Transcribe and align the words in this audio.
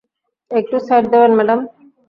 একটু 0.51 0.75
সাইড 0.87 1.03
দেবেন, 1.13 1.31
ম্যাডাম। 1.37 1.59